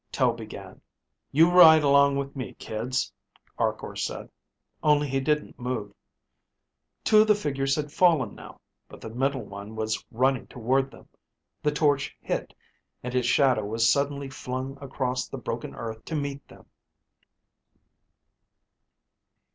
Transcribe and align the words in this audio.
Tel 0.11 0.33
began. 0.33 0.81
"You 1.31 1.51
ride 1.51 1.83
along 1.83 2.15
with 2.15 2.35
me, 2.35 2.55
kids," 2.55 3.13
Arkor 3.59 3.95
said, 3.95 4.31
only 4.81 5.07
he 5.07 5.19
didn't 5.19 5.59
move. 5.59 5.93
Two 7.03 7.19
of 7.19 7.27
the 7.27 7.35
figures 7.35 7.75
had 7.75 7.91
fallen 7.91 8.33
now, 8.33 8.59
but 8.89 8.99
the 8.99 9.11
middle 9.11 9.43
one 9.45 9.75
was 9.75 10.03
running 10.09 10.47
toward 10.47 10.89
them. 10.89 11.07
The 11.61 11.69
torch 11.71 12.17
hit, 12.19 12.51
and 13.03 13.13
his 13.13 13.27
shadow 13.27 13.63
was 13.63 13.93
suddenly 13.93 14.31
flung 14.31 14.75
across 14.81 15.27
the 15.27 15.37
broken 15.37 15.75
earth 15.75 16.03
to 16.05 16.15
meet 16.15 16.47
them.... 16.47 16.65